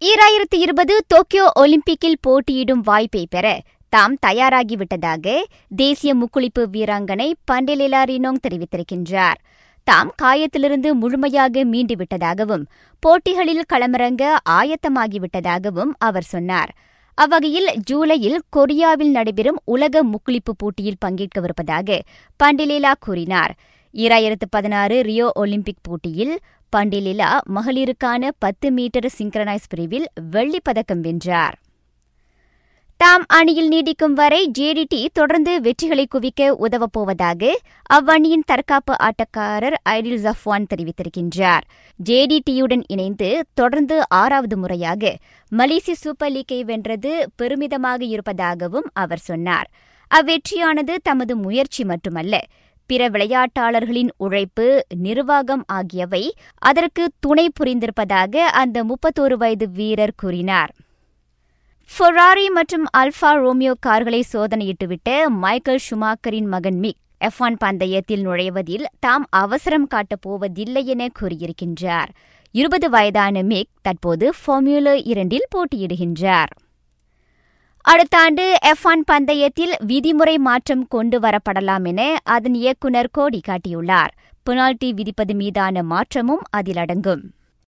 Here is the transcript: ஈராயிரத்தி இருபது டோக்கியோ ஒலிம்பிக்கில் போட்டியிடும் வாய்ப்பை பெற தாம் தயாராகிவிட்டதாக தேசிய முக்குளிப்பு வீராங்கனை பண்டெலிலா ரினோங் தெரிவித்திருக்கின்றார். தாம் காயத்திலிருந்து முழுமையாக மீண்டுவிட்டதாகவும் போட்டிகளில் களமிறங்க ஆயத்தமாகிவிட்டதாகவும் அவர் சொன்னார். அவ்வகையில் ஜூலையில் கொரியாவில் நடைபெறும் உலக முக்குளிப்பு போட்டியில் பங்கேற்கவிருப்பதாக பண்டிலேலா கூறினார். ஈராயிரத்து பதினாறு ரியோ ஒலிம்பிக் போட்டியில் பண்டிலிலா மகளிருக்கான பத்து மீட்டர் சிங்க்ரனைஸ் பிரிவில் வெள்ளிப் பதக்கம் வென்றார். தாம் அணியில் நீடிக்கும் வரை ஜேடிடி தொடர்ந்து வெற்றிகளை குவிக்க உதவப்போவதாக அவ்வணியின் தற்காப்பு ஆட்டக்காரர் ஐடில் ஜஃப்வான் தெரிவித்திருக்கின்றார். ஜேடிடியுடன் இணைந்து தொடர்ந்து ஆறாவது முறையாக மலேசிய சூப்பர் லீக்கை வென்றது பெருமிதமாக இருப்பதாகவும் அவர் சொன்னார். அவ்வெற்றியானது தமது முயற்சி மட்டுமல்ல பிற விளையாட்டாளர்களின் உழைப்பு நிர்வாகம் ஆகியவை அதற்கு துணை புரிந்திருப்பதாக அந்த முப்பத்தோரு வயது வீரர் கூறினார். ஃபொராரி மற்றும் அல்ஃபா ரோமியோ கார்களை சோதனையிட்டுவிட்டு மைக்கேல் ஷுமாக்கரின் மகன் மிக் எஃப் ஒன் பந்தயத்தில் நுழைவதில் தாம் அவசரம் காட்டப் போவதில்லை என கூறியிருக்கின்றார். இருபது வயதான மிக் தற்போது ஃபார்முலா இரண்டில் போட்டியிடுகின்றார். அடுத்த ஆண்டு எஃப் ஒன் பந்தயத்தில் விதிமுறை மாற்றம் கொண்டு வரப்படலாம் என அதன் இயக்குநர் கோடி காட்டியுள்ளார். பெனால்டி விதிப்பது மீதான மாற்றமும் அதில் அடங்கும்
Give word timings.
ஈராயிரத்தி 0.00 0.56
இருபது 0.56 1.04
டோக்கியோ 1.06 1.44
ஒலிம்பிக்கில் 1.60 2.20
போட்டியிடும் 2.20 2.80
வாய்ப்பை 2.80 3.26
பெற 3.30 3.46
தாம் 3.88 4.14
தயாராகிவிட்டதாக 4.26 5.44
தேசிய 5.76 6.14
முக்குளிப்பு 6.14 6.62
வீராங்கனை 6.72 7.26
பண்டெலிலா 7.52 8.02
ரினோங் 8.10 8.38
தெரிவித்திருக்கின்றார். 8.44 9.38
தாம் 9.84 10.12
காயத்திலிருந்து 10.22 10.94
முழுமையாக 10.94 11.64
மீண்டுவிட்டதாகவும் 11.64 12.64
போட்டிகளில் 13.00 13.64
களமிறங்க 13.72 14.36
ஆயத்தமாகிவிட்டதாகவும் 14.50 15.92
அவர் 15.98 16.28
சொன்னார். 16.34 16.72
அவ்வகையில் 17.14 17.70
ஜூலையில் 17.90 18.38
கொரியாவில் 18.56 19.10
நடைபெறும் 19.10 19.60
உலக 19.64 20.04
முக்குளிப்பு 20.04 20.54
போட்டியில் 20.56 21.02
பங்கேற்கவிருப்பதாக 21.04 21.98
பண்டிலேலா 22.40 22.94
கூறினார். 23.00 23.54
ஈராயிரத்து 23.98 24.46
பதினாறு 24.50 25.02
ரியோ 25.02 25.30
ஒலிம்பிக் 25.34 25.76
போட்டியில் 25.82 26.38
பண்டிலிலா 26.76 27.38
மகளிருக்கான 27.54 28.28
பத்து 28.38 28.70
மீட்டர் 28.70 29.12
சிங்க்ரனைஸ் 29.18 29.68
பிரிவில் 29.68 30.06
வெள்ளிப் 30.30 30.64
பதக்கம் 30.64 31.00
வென்றார். 31.00 31.58
தாம் 32.96 33.24
அணியில் 33.28 33.68
நீடிக்கும் 33.68 34.12
வரை 34.14 34.50
ஜேடிடி 34.58 35.06
தொடர்ந்து 35.12 35.60
வெற்றிகளை 35.60 36.04
குவிக்க 36.08 36.56
உதவப்போவதாக 36.60 37.54
அவ்வணியின் 37.94 38.44
தற்காப்பு 38.46 38.94
ஆட்டக்காரர் 38.94 39.74
ஐடில் 39.88 40.30
ஜஃப்வான் 40.30 40.66
தெரிவித்திருக்கின்றார். 40.74 41.60
ஜேடிடியுடன் 42.04 42.82
இணைந்து 42.86 43.44
தொடர்ந்து 43.54 44.08
ஆறாவது 44.08 44.56
முறையாக 44.56 45.16
மலேசிய 45.48 45.96
சூப்பர் 45.96 46.32
லீக்கை 46.32 46.64
வென்றது 46.64 47.30
பெருமிதமாக 47.36 48.04
இருப்பதாகவும் 48.04 48.90
அவர் 48.92 49.18
சொன்னார். 49.18 49.70
அவ்வெற்றியானது 50.14 50.96
தமது 51.02 51.36
முயற்சி 51.36 51.84
மட்டுமல்ல 51.84 52.44
பிற 52.88 53.08
விளையாட்டாளர்களின் 53.08 54.10
உழைப்பு 54.16 54.66
நிர்வாகம் 54.96 55.64
ஆகியவை 55.66 56.24
அதற்கு 56.58 57.04
துணை 57.20 57.46
புரிந்திருப்பதாக 57.60 58.36
அந்த 58.60 58.84
முப்பத்தோரு 58.84 59.34
வயது 59.34 59.66
வீரர் 59.70 60.16
கூறினார். 60.16 60.72
ஃபொராரி 61.90 62.46
மற்றும் 62.54 62.86
அல்ஃபா 62.96 63.30
ரோமியோ 63.42 63.74
கார்களை 63.80 64.20
சோதனையிட்டுவிட்டு 64.32 65.14
மைக்கேல் 65.28 65.84
ஷுமாக்கரின் 65.90 66.48
மகன் 66.54 66.78
மிக் 66.78 67.02
எஃப் 67.18 67.38
ஒன் 67.38 67.56
பந்தயத்தில் 67.64 68.24
நுழைவதில் 68.26 68.86
தாம் 69.00 69.26
அவசரம் 69.30 69.86
காட்டப் 69.86 70.22
போவதில்லை 70.22 70.86
என 70.86 71.08
கூறியிருக்கின்றார். 71.20 72.10
இருபது 72.52 72.90
வயதான 72.90 73.42
மிக் 73.42 73.68
தற்போது 73.82 74.32
ஃபார்முலா 74.44 74.94
இரண்டில் 75.12 75.50
போட்டியிடுகின்றார். 75.54 76.52
அடுத்த 77.84 78.18
ஆண்டு 78.18 78.44
எஃப் 78.60 78.82
ஒன் 78.82 79.04
பந்தயத்தில் 79.10 79.72
விதிமுறை 79.86 80.36
மாற்றம் 80.38 80.86
கொண்டு 80.86 81.20
வரப்படலாம் 81.20 81.84
என 81.86 82.16
அதன் 82.24 82.54
இயக்குநர் 82.54 83.08
கோடி 83.12 83.40
காட்டியுள்ளார். 83.48 84.12
பெனால்டி 84.42 84.92
விதிப்பது 84.92 85.34
மீதான 85.34 85.82
மாற்றமும் 85.82 86.42
அதில் 86.50 86.76
அடங்கும் 86.76 87.22